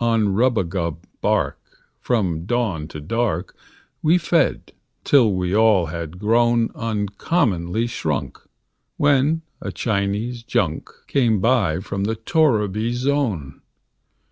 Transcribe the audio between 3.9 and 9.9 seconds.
We fed, till we all had grown Uncommonly shrunk, when a